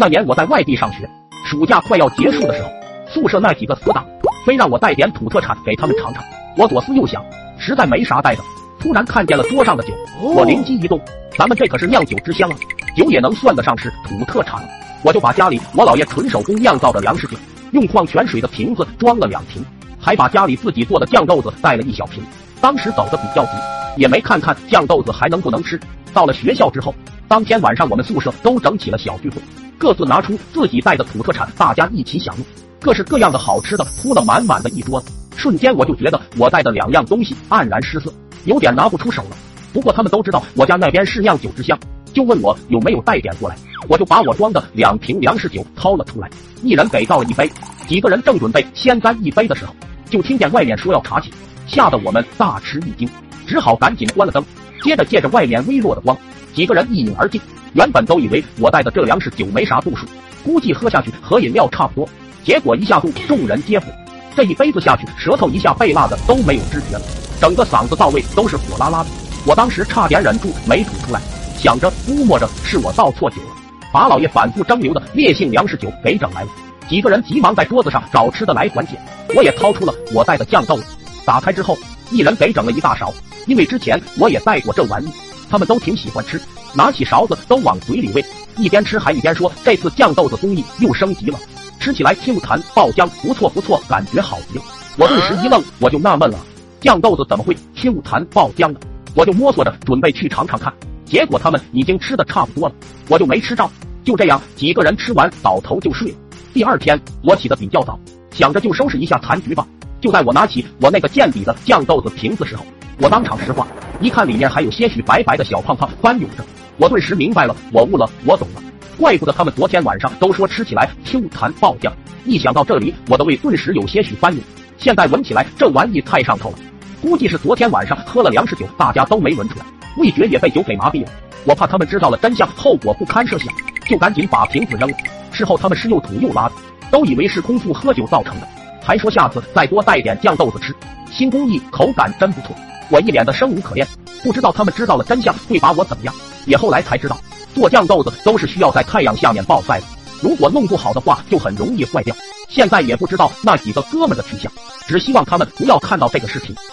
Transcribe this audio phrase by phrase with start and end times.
[0.00, 1.08] 那年我在外地上学，
[1.44, 2.70] 暑假快要结束的时候，
[3.06, 4.06] 宿舍那几个死党
[4.46, 6.24] 非让我带点土特产给他们尝尝。
[6.56, 7.22] 我左思右想，
[7.58, 8.42] 实在没啥带的，
[8.78, 10.98] 突然看见了桌上的酒，我灵机一动，
[11.36, 12.56] 咱们这可是酿酒之乡啊，
[12.96, 14.62] 酒也能算得上是土特产。
[15.02, 17.36] 我就把家里我姥爷纯手工酿造的粮食酒，
[17.72, 19.62] 用矿泉水的瓶子装了两瓶，
[19.98, 22.22] 还把家里自己做的酱豆子带了一小瓶。
[22.60, 23.52] 当时走的比较急，
[23.96, 25.78] 也没看看酱豆子还能不能吃。
[26.12, 26.94] 到了学校之后，
[27.28, 29.36] 当天晚上我们宿舍都整起了小聚会。
[29.80, 32.44] 各自拿出自己带的土特产，大家一起享用，
[32.82, 35.10] 各式各样的好吃的铺了满满的一桌子。
[35.38, 38.12] 瞬间我就觉得我带的两样东西黯然失色，
[38.44, 39.30] 有点拿不出手了。
[39.72, 41.78] 不过他们都知道我家那边是酿酒之乡，
[42.12, 43.56] 就问我有没有带点过来。
[43.88, 46.28] 我就把我装的两瓶粮食酒掏了出来，
[46.62, 47.50] 一人给倒了一杯。
[47.88, 49.74] 几个人正准备先干一杯的时候，
[50.10, 51.30] 就听见外面说要查寝，
[51.66, 53.08] 吓得我们大吃一惊，
[53.46, 54.44] 只好赶紧关了灯。
[54.82, 56.16] 接着借着外面微弱的光，
[56.54, 57.40] 几个人一饮而尽。
[57.74, 60.06] 原本都以为我带的这粮食酒没啥度数，
[60.44, 62.08] 估计喝下去和饮料差不多。
[62.42, 63.86] 结果一下肚，众人皆苦。
[64.34, 67.02] 这一杯子下去，舌头一下被辣的都没有知觉了，
[67.40, 69.10] 整个嗓子到位都是火辣辣的。
[69.46, 71.20] 我当时差点忍住没吐出来，
[71.56, 73.48] 想着估摸着是我倒错酒了，
[73.92, 76.48] 把老爷反复蒸馏的烈性粮食酒给整来了。
[76.88, 78.98] 几个人急忙在桌子上找吃的来缓解。
[79.36, 80.84] 我也掏出了我带的酱豆子，
[81.24, 81.78] 打开之后，
[82.10, 83.12] 一人给整了一大勺，
[83.46, 85.10] 因为之前我也带过这玩意，
[85.48, 86.40] 他们都挺喜欢吃。
[86.74, 88.24] 拿起勺子都往嘴里喂，
[88.56, 91.38] 一边吃还一边说：“这次酱豆子工艺又升级了，
[91.80, 94.64] 吃起来 Q 弹爆浆，不错不错，感觉好极了。”
[94.96, 96.38] 我顿时一愣，我就纳闷了，
[96.80, 98.78] 酱豆子怎么会 Q 弹爆浆呢？
[99.14, 100.72] 我就摸索着准备去尝尝看，
[101.04, 102.74] 结果他们已经吃的差不多了，
[103.08, 103.68] 我就没吃着。
[104.04, 106.16] 就这样，几个人吃完倒头就睡了。
[106.54, 107.98] 第二天我起得比较早，
[108.30, 109.66] 想着就收拾一下残局吧。
[110.00, 112.64] 就在我拿起我那个见底的酱豆子瓶子时候，
[112.98, 113.66] 我当场石化，
[114.00, 116.44] 一看里面还有些许白白的小胖胖翻涌着。
[116.78, 118.62] 我顿时明白了，我悟了，我懂了，
[118.96, 121.92] 怪不得他们昨天晚上都说吃起来 Q 弹爆浆。
[122.24, 124.42] 一想到这里，我的胃顿时有些许翻涌。
[124.78, 126.56] 现在闻起来这玩意太上头了，
[127.02, 129.66] 估计是昨天晚上喝了粮食酒，大家都没闻出来，
[129.98, 131.10] 味觉也被酒给麻痹了。
[131.44, 133.48] 我怕他们知道了真相，后果不堪设想，
[133.86, 134.96] 就赶紧把瓶子扔了。
[135.32, 136.54] 事后他们是又吐又拉的，
[136.90, 138.48] 都以为是空腹喝酒造成的，
[138.82, 140.74] 还说下次再多带点酱豆子吃。
[141.10, 142.54] 新工艺口感真不错，
[142.88, 143.86] 我一脸的生无可恋，
[144.22, 146.14] 不知道他们知道了真相会把我怎么样。
[146.46, 147.18] 也后来才知道，
[147.54, 149.86] 做酱豆子都是需要在太阳下面暴晒的，
[150.22, 152.14] 如果弄不好的话，就很容易坏掉。
[152.48, 154.50] 现在也不知道那几个哥们的去向，
[154.86, 156.54] 只希望他们不要看到这个视频。